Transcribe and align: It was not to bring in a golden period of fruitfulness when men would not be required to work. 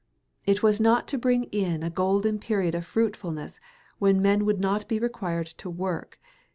It 0.47 0.63
was 0.63 0.79
not 0.81 1.07
to 1.09 1.17
bring 1.19 1.43
in 1.51 1.83
a 1.83 1.91
golden 1.91 2.39
period 2.39 2.73
of 2.73 2.87
fruitfulness 2.87 3.59
when 3.99 4.19
men 4.19 4.45
would 4.45 4.59
not 4.59 4.87
be 4.87 4.97
required 4.97 5.45
to 5.61 5.69
work. 5.69 6.19